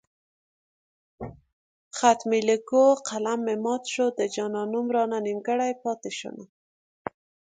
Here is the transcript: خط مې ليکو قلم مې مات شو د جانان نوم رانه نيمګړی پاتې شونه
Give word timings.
خط 1.97 2.19
مې 2.29 2.39
ليکو 2.47 2.83
قلم 3.09 3.39
مې 3.45 3.55
مات 3.63 3.83
شو 3.93 4.05
د 4.17 4.19
جانان 4.35 4.67
نوم 4.73 4.87
رانه 4.95 5.17
نيمګړی 5.25 5.71
پاتې 5.83 6.11
شونه 6.17 6.45